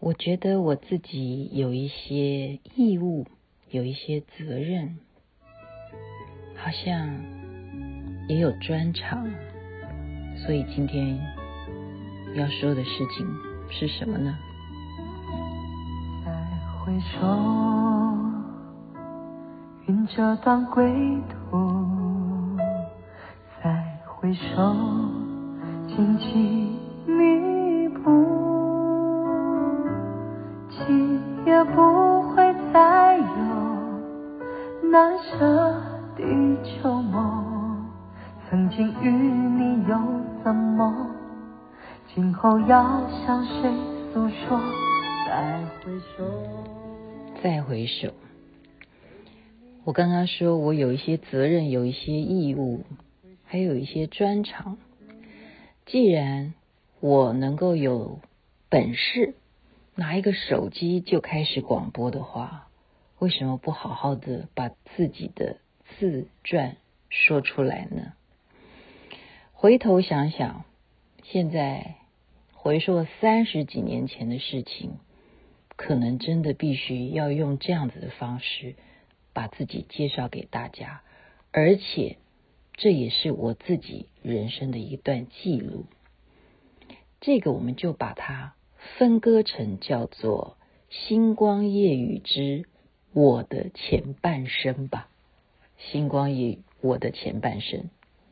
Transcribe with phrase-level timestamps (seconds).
[0.00, 3.26] 我觉得我自己有一些义务，
[3.68, 4.96] 有一些责任，
[6.54, 7.10] 好像
[8.28, 9.28] 也有专长，
[10.36, 11.18] 所以今天
[12.36, 13.26] 要说的事情
[13.70, 14.38] 是什么呢？
[16.24, 16.32] 再
[16.78, 17.18] 回首，
[19.88, 20.86] 云遮断归
[21.50, 22.56] 途，
[23.62, 24.74] 再回首，
[25.88, 26.78] 荆棘
[42.48, 43.70] 后要向谁
[44.10, 44.58] 诉说？
[45.26, 46.64] 再回首，
[47.42, 48.14] 再回首。
[49.84, 52.86] 我刚刚说我有一些责任，有一些义务，
[53.44, 54.78] 还有一些专长。
[55.84, 56.54] 既然
[57.00, 58.20] 我能够有
[58.70, 59.34] 本事。
[59.94, 62.68] 拿一个手机就开始广播的话，
[63.18, 65.58] 为什么不好好的把自己的
[65.98, 66.76] 自传
[67.10, 68.12] 说出来呢？
[69.52, 70.64] 回头想想，
[71.24, 71.96] 现在
[72.68, 74.98] 回溯三十几年前的事情，
[75.74, 78.74] 可能真的必须要用这样子的方式
[79.32, 81.00] 把自己介绍给大家，
[81.50, 82.18] 而且
[82.74, 85.86] 这也是我自己人生的一段记录。
[87.22, 88.52] 这个我们就把它。
[88.98, 90.58] 分割成叫做
[90.94, 92.66] 《星光夜雨之
[93.14, 95.08] 我的前半生》吧，
[95.90, 97.80] 《星光夜雨我的前半生》，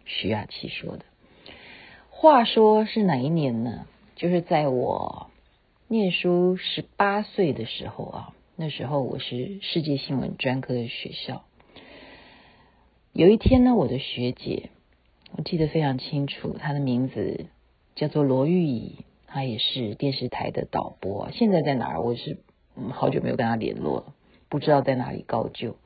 [0.05, 1.07] 徐雅琪说的。
[2.11, 3.87] 话说是哪一年呢？
[4.17, 5.31] 就是在我
[5.89, 11.45] 念书十八岁的时候啊，那时候我是世界新闻专科的学校。
[13.13, 14.71] 有一天呢，我的学姐，
[15.37, 17.45] 我记得非常清楚，她的名字
[17.95, 19.05] 叫做罗玉仪。
[19.27, 22.01] 她也是电视台的导播，现在在哪儿？
[22.01, 22.39] 我是
[22.93, 24.15] 好久没有跟她联络了，
[24.49, 25.77] 不知道在哪里高就。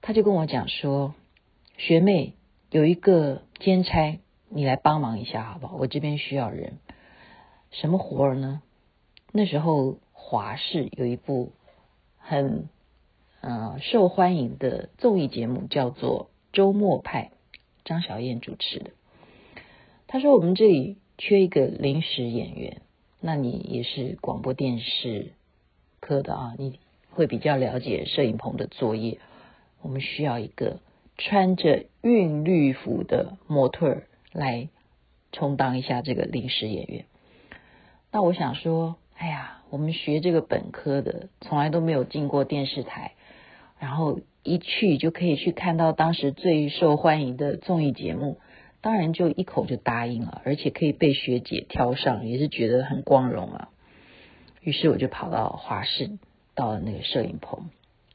[0.00, 1.14] 他就跟我讲说
[1.76, 2.32] ：“学妹
[2.70, 5.76] 有一个兼差，你来帮忙一下好不好？
[5.76, 6.78] 我这边需要人。
[7.70, 8.62] 什么活儿呢？
[9.32, 11.52] 那时候华视有一部
[12.18, 12.68] 很
[13.40, 17.30] 呃受欢迎的综艺节目，叫做《周末派》，
[17.84, 18.90] 张小燕主持的。
[20.06, 22.80] 他说我们这里。”缺一个临时演员，
[23.20, 25.34] 那你也是广播电视
[26.00, 29.18] 科的啊，你会比较了解摄影棚的作业。
[29.82, 30.80] 我们需要一个
[31.18, 34.70] 穿着韵律服的模特儿来
[35.30, 37.04] 充当一下这个临时演员。
[38.12, 43.12] 那我想说，哎呀，我们学这个本科的，从来都没有进过电视台，
[43.78, 48.38] 然后一去就可以去看到当时最受欢迎的综艺节目。
[48.82, 53.68] 当然就一口就答应了，而且可以被学姐挑上，也是觉得很光荣啊。
[54.62, 56.10] 于是我就跑到华视，
[56.54, 57.68] 到了那个摄影棚，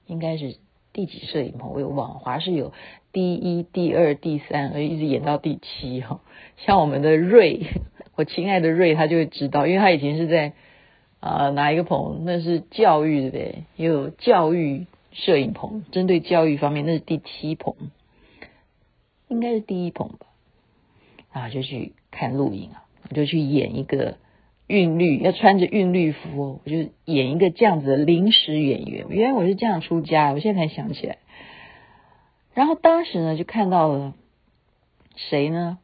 [0.07, 0.57] 应该是
[0.91, 2.16] 第几摄影棚我有忘了。
[2.16, 2.73] 华视有
[3.11, 6.22] 第一、第二、第三，而一直演到第七哈。
[6.57, 7.67] 像我们的瑞，
[8.15, 10.53] 我亲爱的瑞，他就会知道，因为他以前是在
[11.19, 12.23] 啊、呃、哪一个棚？
[12.25, 13.63] 那是教育对不对？
[13.75, 17.75] 也有教育摄影棚，针对教育方面，那是第七棚，
[19.27, 20.27] 应该是第一棚吧。
[21.31, 24.17] 啊，就去看录影啊，我就去演一个
[24.67, 29.05] 韵律，要穿着韵律服哦，我就演一个这样子的临时演员。
[29.09, 31.17] 原来我是这样出家，我现在才想起来。
[32.53, 34.13] 然后当时呢，就看到了
[35.17, 35.77] 谁呢？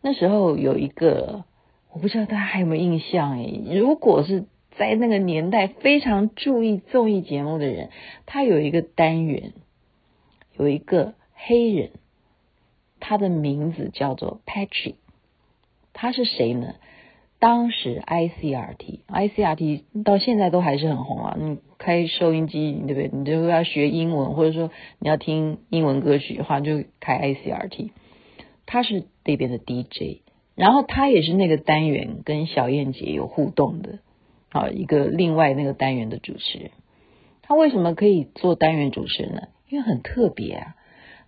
[0.00, 1.44] 那时候有一个，
[1.92, 4.44] 我不知道大家还有没有印象诶，如果是
[4.76, 7.90] 在那个年代非常注意综艺节目的人，
[8.26, 9.52] 他有一个单元，
[10.56, 11.90] 有一个黑人。
[13.00, 14.96] 他的名字叫做 Patrick，
[15.92, 16.74] 他是谁呢？
[17.38, 21.36] 当时 ICRT，ICRT 到现在都还是很红啊。
[21.38, 23.10] 你开收音机，对不对？
[23.12, 27.90] 你就要学英文，或者说你要听英文歌曲的话，就开 ICRT。
[28.70, 30.20] 他是那边的 DJ，
[30.54, 34.00] 然后他也是那个单元跟小燕姐有互动的
[34.50, 36.70] 啊，一个另外那个单元的主持人。
[37.40, 39.48] 他为什么可以做单元主持人呢？
[39.70, 40.74] 因为很特别啊。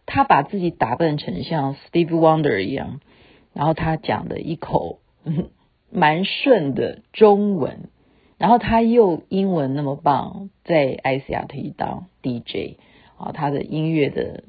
[0.04, 3.00] 他把自己打扮成像 Steve Wonder 一样，
[3.54, 4.98] 然后他讲的一口
[5.90, 7.88] 蛮顺的中文，
[8.36, 12.76] 然后他又英文那么棒，在 ICRT 当 DJ
[13.16, 14.44] 啊，他的音乐的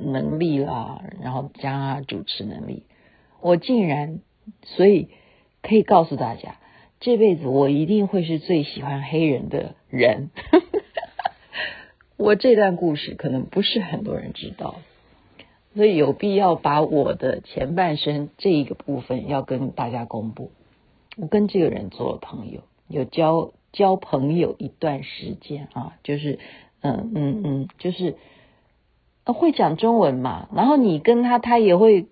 [0.00, 2.84] 能力啦，然后加主持能力，
[3.40, 4.20] 我竟然
[4.64, 5.08] 所以
[5.62, 6.56] 可以告诉大家，
[7.00, 10.30] 这辈子我一定会是最喜欢黑人的人。
[12.16, 14.76] 我这段故事可能不是很多人知道。
[15.72, 20.50] 所以有必要把我的前半生这一个部分要跟大家公布。
[21.16, 26.40] 我跟这个人做了朋友，有交交朋友一段时间啊，就是
[26.80, 28.16] 嗯嗯嗯，就是
[29.24, 32.06] 会讲中文嘛，然后你跟他，他也会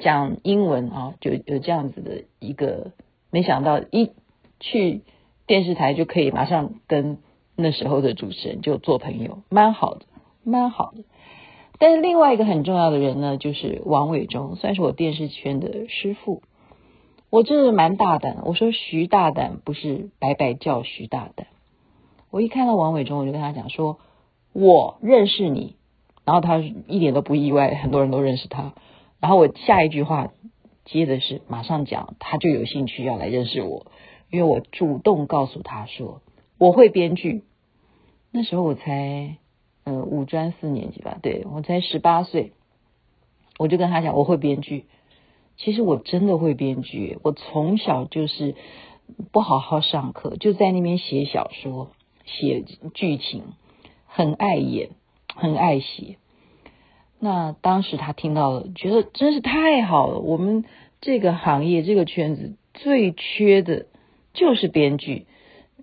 [0.00, 2.92] 讲英文啊，就有这样子的一个，
[3.30, 4.10] 没想到一
[4.60, 5.02] 去
[5.46, 7.18] 电视台就可以马上跟
[7.56, 10.06] 那时候的主持人就做朋友，蛮好的，
[10.42, 11.04] 蛮好的。
[11.78, 16.42] 但是另外一个很重要的人呢，就是王伟忠，算是我电视圈的师傅。
[17.30, 21.48] 我真的蛮大胆，我说徐大胆不是白白叫徐大胆。
[22.30, 23.98] 我一看到王伟忠，我就跟他讲说，
[24.52, 25.74] 我认识你，
[26.24, 28.74] 然后他一点都不意外，很多人都认识他。
[29.20, 30.32] 然后我下一句话
[30.84, 33.86] 接的是马上讲，他就有兴趣要来认识我，
[34.30, 36.20] 因为我主动告诉他说
[36.58, 37.44] 我会编剧。
[38.30, 39.36] 那时候我才
[39.84, 42.52] 呃五专四年级吧，对，我才十八岁，
[43.58, 44.86] 我就跟他讲我会编剧。
[45.56, 48.56] 其实我真的会编剧，我从小就是
[49.30, 51.92] 不好好上课，就在那边写小说、
[52.24, 53.44] 写剧情，
[54.06, 54.90] 很爱演，
[55.34, 56.16] 很爱写。
[57.18, 60.18] 那当时他听到了，觉得真是太好了。
[60.18, 60.64] 我们
[61.00, 63.86] 这个行业、这个圈子最缺的
[64.32, 65.26] 就是编剧，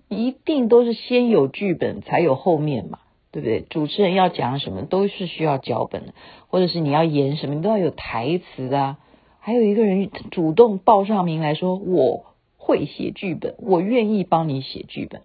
[0.08, 2.98] 一定都是先有剧本才有后面嘛，
[3.32, 3.62] 对不对？
[3.62, 6.14] 主持人要讲什么都是需要脚本的，
[6.48, 8.98] 或者是你要演什么，你都要有台词啊。
[9.40, 12.26] 还有一个人主动报上名来说：“我
[12.56, 15.22] 会写剧本，我愿意帮你写剧本。”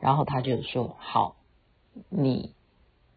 [0.00, 1.36] 然后他就说：“好，
[2.08, 2.50] 你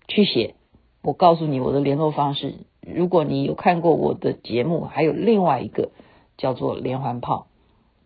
[0.10, 0.56] 去写。
[1.02, 2.56] 我告诉你我的联络方式。
[2.82, 5.92] 如果你有看过我的节目，还有另外一个
[6.38, 7.48] 叫做《连环炮》，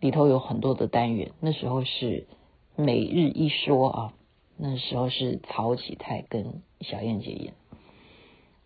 [0.03, 1.31] 里头有很多的单元。
[1.39, 2.27] 那时候是
[2.75, 4.13] 每日一说啊，
[4.57, 7.53] 那时候是曹启泰跟小燕姐演。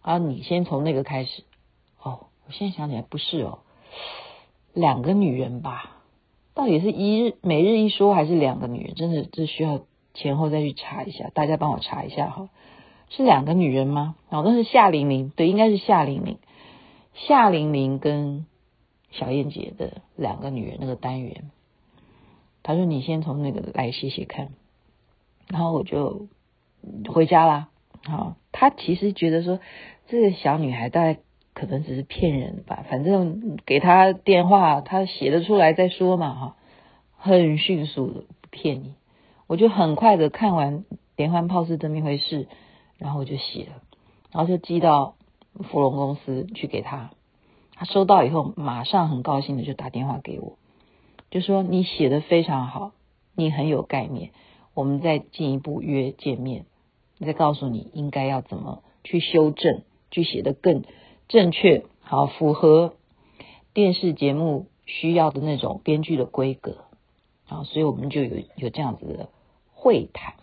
[0.02, 1.44] 啊，你先从那个开始
[2.04, 3.60] 哦。”我现在想起来不是哦，
[4.74, 5.98] 两个女人吧？
[6.54, 8.96] 到底是一日每日一说还是两个女人？
[8.96, 9.82] 真的这需要
[10.14, 12.50] 前后再去查一下，大家帮我查一下哈。
[13.10, 14.16] 是两个女人吗？
[14.30, 16.38] 哦，那是夏玲玲，对，应该是夏玲玲。
[17.14, 18.46] 夏玲玲跟
[19.12, 21.52] 小燕姐的两个女人那个单元，
[22.64, 24.50] 他说你先从那个来写写看，
[25.48, 26.28] 然后我就
[27.08, 27.70] 回家啦。
[28.06, 29.60] 好，他其实觉得说
[30.08, 31.20] 这个小女孩大概。
[31.60, 36.56] 可能只是骗人吧，反正给他电话，他写得出来再说嘛，哈，
[37.18, 38.94] 很迅速的不骗你，
[39.48, 42.48] 我就很快的看完连环炮是这么一回事，
[42.98, 43.82] 然后我就写了，
[44.32, 45.16] 然后就寄到
[45.70, 47.12] 福隆公司去给他，
[47.74, 50.58] 他收到以后马上很高兴的就打电话给我，
[51.30, 52.92] 就说你写得非常好，
[53.36, 54.32] 你很有概念，
[54.74, 56.66] 我们再进一步约见面，
[57.20, 60.84] 再告诉你应该要怎么去修正，去写得更。
[61.28, 62.94] 正确，好，符合
[63.74, 66.86] 电视节目需要的那种编剧的规格，
[67.50, 69.30] 啊，所以我们就有有这样子的
[69.74, 70.36] 会谈。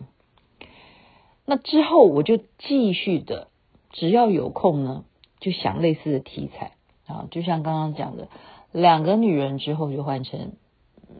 [1.45, 3.49] 那之后我就继续的，
[3.91, 5.05] 只要有空呢，
[5.39, 6.71] 就想类似的题材
[7.07, 8.27] 啊，就像刚刚讲的，
[8.71, 10.53] 两个女人之后就换成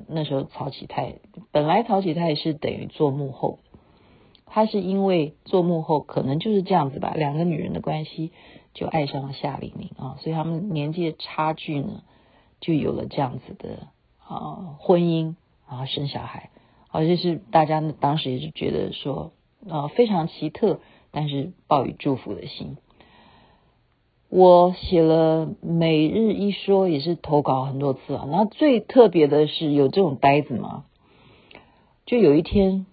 [0.07, 1.15] 那时候曹启泰，
[1.51, 3.59] 本来曹启泰是等于做幕后，
[4.45, 8.31] 他是因为做幕后可能就是这样子吧，两个女人的关系。
[8.73, 12.03] 就爱上了夏玲玲啊，所以他们年纪的差距呢，
[12.59, 13.87] 就有了这样子的
[14.21, 15.35] 啊婚姻
[15.65, 16.49] 啊生小孩，
[16.89, 19.31] 而且是大家当时也是觉得说
[19.69, 20.79] 啊非常奇特，
[21.11, 22.77] 但是抱以祝福的心。
[24.29, 28.25] 我写了每日一说，也是投稿很多次啊。
[28.29, 30.85] 然后最特别的是有这种呆子吗？
[32.05, 32.85] 就有一天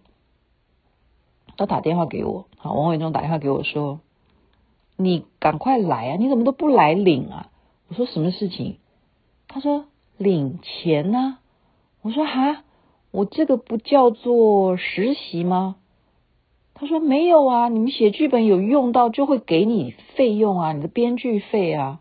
[1.56, 4.00] 他打电话给我，啊，王伟忠打电话给我说。
[4.96, 6.16] 你赶快来啊！
[6.16, 7.50] 你怎么都不来领啊？
[7.88, 8.76] 我说什么事情？
[9.48, 9.86] 他说
[10.16, 11.40] 领钱呢、啊。
[12.02, 12.62] 我说哈，
[13.10, 15.76] 我这个不叫做实习吗？
[16.82, 22.00] 他说没有啊，你们写剧本有用到就会给你费用啊，你的编剧费啊。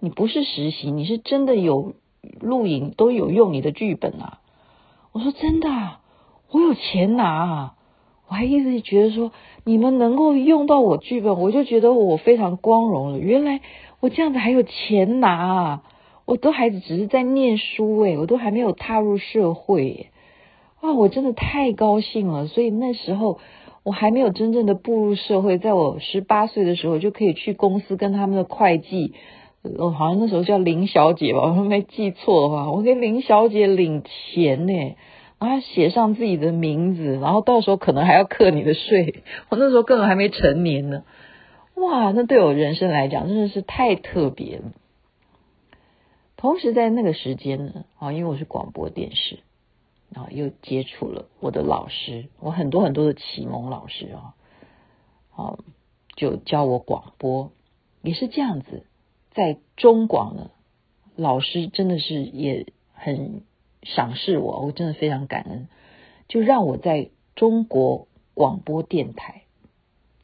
[0.00, 1.92] 你不是实习，你是真的有
[2.40, 4.38] 录影都有用你的剧本啊。
[5.12, 5.68] 我说真的，
[6.50, 7.74] 我有钱拿啊。
[8.26, 9.30] 我还一直觉得说，
[9.62, 13.18] 你们能够用到我剧本，我就觉得我非常光荣了。
[13.18, 13.60] 原来
[14.00, 15.82] 我这样子还有钱拿啊！
[16.24, 20.10] 我都还只是在念书诶，我都还没有踏入社会诶，
[20.80, 20.94] 哇！
[20.94, 22.46] 我真的太高兴了。
[22.46, 23.38] 所以那时候
[23.84, 29.14] 我还没有真正的步入社会，在我十八岁的时候就可以去公司跟他们的会计，
[29.78, 34.96] 我好像那时候叫林小姐吧，我没记错的话，我跟林小姐领钱呢。
[35.40, 39.22] 然后写上自己的名字，然后到时候可能还要课你的税。
[39.50, 41.02] 我那时候根本还没成年呢，
[41.74, 44.72] 哇，那对我人生来讲真的是太特别了。
[46.38, 49.40] 同时在那个时间呢，啊，因为我是广播电视，
[50.14, 54.34] 然后又接触了我的老师，我很多很多的启蒙老师啊，
[55.34, 55.58] 啊，
[56.14, 57.50] 就教我广播，
[58.00, 58.86] 也是这样子，
[59.32, 60.52] 在中广呢，
[61.16, 63.42] 老师真的是也很
[63.82, 65.66] 赏识我，我真的非常感恩，
[66.28, 69.42] 就让我在中国广播电台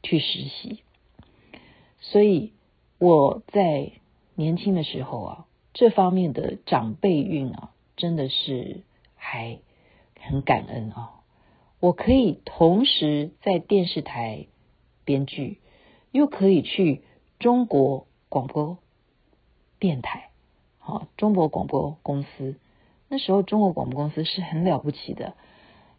[0.03, 0.83] 去实习，
[1.99, 2.53] 所以
[2.97, 3.91] 我在
[4.35, 8.83] 年轻的时候啊，这方面的长辈运啊，真的是
[9.15, 9.59] 还。
[10.23, 11.15] 很感恩啊！
[11.79, 14.47] 我可以同时在电视台
[15.03, 15.59] 编剧，
[16.11, 17.03] 又可以去
[17.39, 18.77] 中国广播
[19.79, 20.29] 电台，
[20.77, 22.55] 好，中国广播公司。
[23.09, 25.33] 那时候中国广播公司是很了不起的，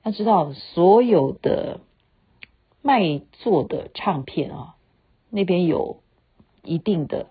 [0.02, 1.80] 要知道所有的
[2.80, 4.76] 卖座的唱片啊，
[5.30, 6.00] 那边有
[6.62, 7.26] 一定的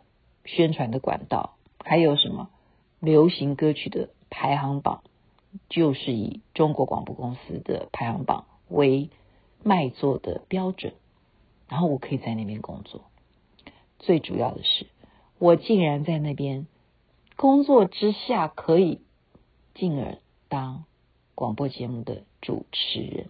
[0.46, 2.50] 宣传的管道，还有什么
[3.00, 5.04] 流行歌曲的排行榜。
[5.70, 9.10] 就是以中国广播公司的排行榜为
[9.64, 10.94] 卖座的标准，
[11.68, 13.02] 然后我可以在那边工作。
[14.00, 14.88] 最主要的是，
[15.38, 16.68] 我竟然在那边
[17.36, 19.02] 工作之下，可以
[19.76, 20.18] 进而
[20.50, 20.86] 当
[21.36, 23.30] 广播节目的主持人，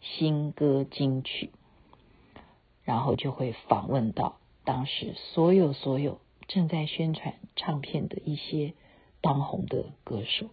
[0.00, 1.50] 新歌金曲，
[2.84, 8.74] 然后就会访问到当时所有所有正在宣传唱片的一些
[9.20, 10.46] 当红的歌手。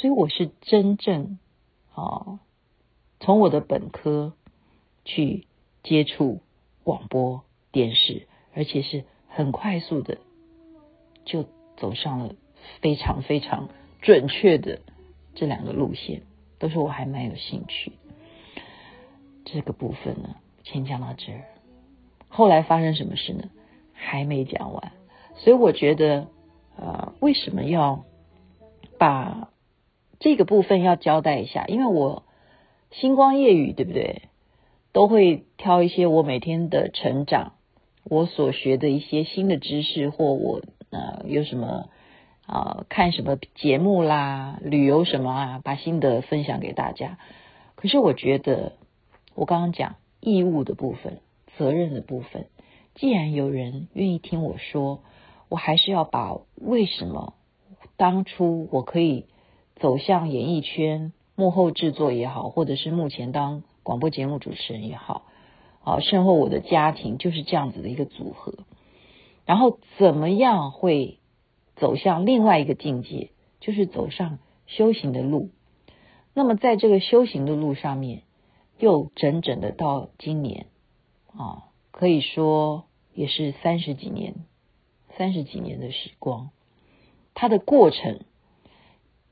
[0.00, 1.40] 所以我是真正
[1.92, 2.38] 啊，
[3.18, 4.32] 从我的本科
[5.04, 5.44] 去
[5.82, 6.38] 接触
[6.84, 10.18] 广播电视，而且是很快速的
[11.24, 12.36] 就走上了
[12.80, 14.78] 非常非常准确的
[15.34, 16.22] 这两个路线，
[16.60, 17.92] 都是我还蛮有兴趣。
[19.44, 21.42] 这个部分呢，先讲到这儿。
[22.28, 23.50] 后来发生什么事呢？
[23.94, 24.92] 还没讲完。
[25.34, 26.28] 所以我觉得，
[26.76, 28.04] 呃，为什么要
[28.96, 29.50] 把
[30.20, 32.24] 这个部分要交代一下，因为我
[32.90, 34.22] 星光夜雨对不对？
[34.92, 37.52] 都会挑一些我每天的成长，
[38.04, 41.90] 我所学的一些新的知识，或我呃有什么
[42.46, 47.18] 啊、看什么节目啦，旅游什么啊，把心得分享给大家。
[47.76, 48.72] 可是我觉得，
[49.34, 51.20] 我刚刚讲义务的部分、
[51.58, 52.46] 责任的部分，
[52.94, 55.00] 既然有人愿意听我说，
[55.50, 57.34] 我还是要把为什么
[57.96, 59.26] 当初我可以。
[59.80, 65.26] 走向演艺圈幕后制作也好，或者是目前当广播节目主持人也好，
[65.84, 68.54] 啊，甚后我的家庭就是这样子的一个组合。
[69.46, 71.20] 然后怎么样会
[71.76, 73.30] 走向另外一个境界，
[73.60, 75.50] 就是走上修行的路。
[76.34, 78.22] 那么在这个修行的路上面，
[78.78, 80.66] 又整整的到今年
[81.36, 84.34] 啊，可以说也是三十几年，
[85.16, 86.50] 三十几年的时光，
[87.32, 88.20] 它的过程。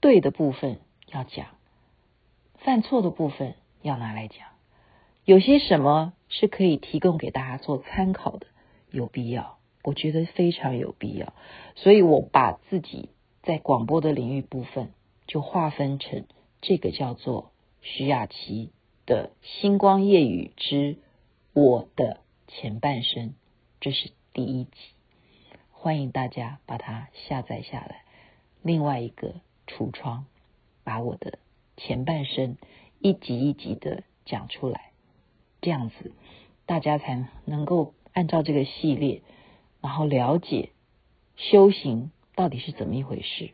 [0.00, 1.46] 对的部分要讲，
[2.58, 4.38] 犯错的部分要拿来讲，
[5.24, 8.46] 有些什么是可以提供给大家做参考的，
[8.90, 11.32] 有必要，我觉得非常有必要，
[11.74, 13.08] 所以我把自己
[13.42, 14.92] 在广播的领域部分
[15.26, 16.26] 就划分成
[16.60, 18.70] 这个叫做徐雅琪
[19.06, 20.98] 的星光夜雨之
[21.52, 23.34] 我的前半生，
[23.80, 24.70] 这是第一集，
[25.70, 28.04] 欢迎大家把它下载下来，
[28.62, 29.34] 另外一个。
[29.76, 30.24] 橱窗，
[30.84, 31.38] 把我的
[31.76, 32.56] 前半生
[32.98, 34.92] 一集一集的讲出来，
[35.60, 36.12] 这样子
[36.64, 39.20] 大家才能够按照这个系列，
[39.82, 40.70] 然后了解
[41.36, 43.50] 修行到底是怎么一回事。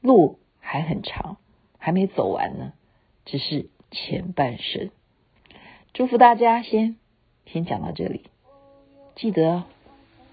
[0.00, 1.38] 路还很长，
[1.78, 2.72] 还没走完呢，
[3.24, 4.90] 只是前半生。
[5.92, 6.96] 祝福大家先，
[7.46, 8.30] 先讲到这里，
[9.16, 9.64] 记得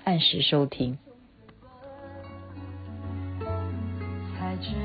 [0.03, 0.99] 按时收听。